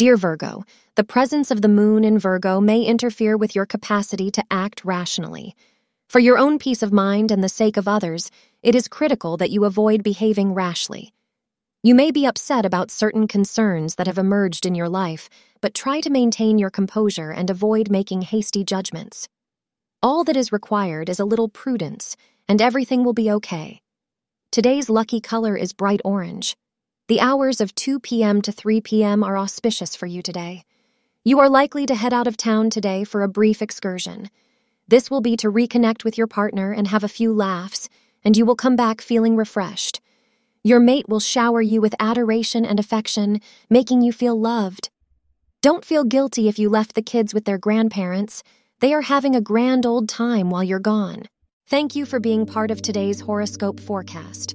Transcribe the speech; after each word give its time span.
Dear 0.00 0.16
Virgo, 0.16 0.64
the 0.94 1.04
presence 1.04 1.50
of 1.50 1.60
the 1.60 1.68
moon 1.68 2.04
in 2.04 2.18
Virgo 2.18 2.58
may 2.58 2.82
interfere 2.84 3.36
with 3.36 3.54
your 3.54 3.66
capacity 3.66 4.30
to 4.30 4.42
act 4.50 4.82
rationally. 4.82 5.54
For 6.08 6.20
your 6.20 6.38
own 6.38 6.58
peace 6.58 6.82
of 6.82 6.90
mind 6.90 7.30
and 7.30 7.44
the 7.44 7.50
sake 7.50 7.76
of 7.76 7.86
others, 7.86 8.30
it 8.62 8.74
is 8.74 8.88
critical 8.88 9.36
that 9.36 9.50
you 9.50 9.66
avoid 9.66 10.02
behaving 10.02 10.54
rashly. 10.54 11.12
You 11.82 11.94
may 11.94 12.12
be 12.12 12.24
upset 12.24 12.64
about 12.64 12.90
certain 12.90 13.28
concerns 13.28 13.96
that 13.96 14.06
have 14.06 14.16
emerged 14.16 14.64
in 14.64 14.74
your 14.74 14.88
life, 14.88 15.28
but 15.60 15.74
try 15.74 16.00
to 16.00 16.08
maintain 16.08 16.56
your 16.56 16.70
composure 16.70 17.30
and 17.30 17.50
avoid 17.50 17.90
making 17.90 18.22
hasty 18.22 18.64
judgments. 18.64 19.28
All 20.02 20.24
that 20.24 20.34
is 20.34 20.50
required 20.50 21.10
is 21.10 21.20
a 21.20 21.26
little 21.26 21.50
prudence, 21.50 22.16
and 22.48 22.62
everything 22.62 23.04
will 23.04 23.12
be 23.12 23.30
okay. 23.32 23.82
Today's 24.50 24.88
lucky 24.88 25.20
color 25.20 25.58
is 25.58 25.74
bright 25.74 26.00
orange. 26.06 26.56
The 27.10 27.20
hours 27.20 27.60
of 27.60 27.74
2 27.74 27.98
p.m. 27.98 28.40
to 28.42 28.52
3 28.52 28.82
p.m. 28.82 29.24
are 29.24 29.36
auspicious 29.36 29.96
for 29.96 30.06
you 30.06 30.22
today. 30.22 30.62
You 31.24 31.40
are 31.40 31.48
likely 31.48 31.84
to 31.86 31.96
head 31.96 32.12
out 32.12 32.28
of 32.28 32.36
town 32.36 32.70
today 32.70 33.02
for 33.02 33.22
a 33.24 33.28
brief 33.28 33.60
excursion. 33.60 34.30
This 34.86 35.10
will 35.10 35.20
be 35.20 35.36
to 35.38 35.50
reconnect 35.50 36.04
with 36.04 36.16
your 36.16 36.28
partner 36.28 36.70
and 36.70 36.86
have 36.86 37.02
a 37.02 37.08
few 37.08 37.32
laughs, 37.32 37.88
and 38.22 38.36
you 38.36 38.46
will 38.46 38.54
come 38.54 38.76
back 38.76 39.00
feeling 39.00 39.34
refreshed. 39.34 40.00
Your 40.62 40.78
mate 40.78 41.08
will 41.08 41.18
shower 41.18 41.60
you 41.60 41.80
with 41.80 41.96
adoration 41.98 42.64
and 42.64 42.78
affection, 42.78 43.40
making 43.68 44.02
you 44.02 44.12
feel 44.12 44.38
loved. 44.38 44.88
Don't 45.62 45.84
feel 45.84 46.04
guilty 46.04 46.46
if 46.46 46.60
you 46.60 46.68
left 46.70 46.94
the 46.94 47.02
kids 47.02 47.34
with 47.34 47.44
their 47.44 47.58
grandparents. 47.58 48.44
They 48.78 48.94
are 48.94 49.02
having 49.02 49.34
a 49.34 49.40
grand 49.40 49.84
old 49.84 50.08
time 50.08 50.48
while 50.48 50.62
you're 50.62 50.78
gone. 50.78 51.24
Thank 51.66 51.96
you 51.96 52.06
for 52.06 52.20
being 52.20 52.46
part 52.46 52.70
of 52.70 52.80
today's 52.80 53.18
horoscope 53.18 53.80
forecast. 53.80 54.54